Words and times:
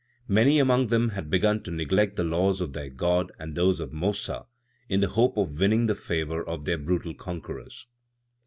Many 0.27 0.57
among 0.57 0.87
them 0.87 1.09
had 1.09 1.29
begun 1.29 1.61
to 1.61 1.69
neglect 1.69 2.15
the 2.15 2.23
laws 2.23 2.59
of 2.59 2.73
their 2.73 2.89
God 2.89 3.31
and 3.37 3.53
those 3.53 3.79
of 3.79 3.93
Mossa, 3.93 4.47
in 4.89 4.99
the 4.99 5.09
hope 5.09 5.37
of 5.37 5.59
winning 5.59 5.85
the 5.85 5.93
favor 5.93 6.43
of 6.43 6.65
their 6.65 6.79
brutal 6.79 7.13
conquerors. 7.13 7.85